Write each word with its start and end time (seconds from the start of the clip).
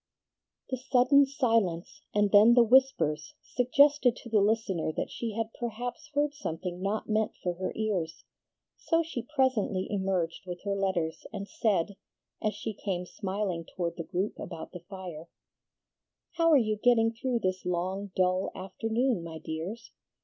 The 0.71 0.77
sudden 0.77 1.27
silence 1.27 2.01
and 2.11 2.31
then 2.31 2.55
the 2.55 2.63
whispers 2.63 3.35
suggested 3.43 4.15
to 4.15 4.29
the 4.31 4.41
listener 4.41 4.91
that 4.91 5.11
she 5.11 5.33
had 5.33 5.53
perhaps 5.53 6.09
heard 6.15 6.33
something 6.33 6.81
not 6.81 7.07
meant 7.07 7.33
for 7.43 7.53
her 7.53 7.71
ears; 7.75 8.23
so 8.77 9.03
she 9.03 9.21
presently 9.35 9.85
emerged 9.91 10.47
with 10.47 10.63
her 10.63 10.75
letters, 10.75 11.27
and 11.31 11.47
said, 11.47 11.97
as 12.41 12.55
she 12.55 12.73
came 12.73 13.05
smiling 13.05 13.63
toward 13.77 13.95
the 13.95 14.03
group 14.03 14.39
about 14.39 14.71
the 14.71 14.79
fire, 14.89 15.29
"How 16.31 16.49
are 16.49 16.57
you 16.57 16.77
getting 16.77 17.13
through 17.13 17.41
this 17.43 17.63
long, 17.63 18.09
dull 18.15 18.49
afternoon, 18.55 19.23
my 19.23 19.37
dears? 19.37 19.91